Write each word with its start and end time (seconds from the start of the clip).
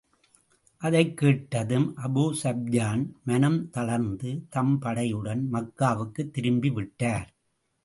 அதைக் 0.81 1.17
கேட்டதும், 1.17 1.97
அபூஸூப்யான் 1.97 3.03
மனம் 3.23 3.69
தளர்ந்து, 3.69 4.45
தம் 4.49 4.81
படையுடன் 4.81 5.43
மக்காவுக்குத் 5.53 6.31
திரும்பி 6.31 6.69
விட்டார். 6.69 7.29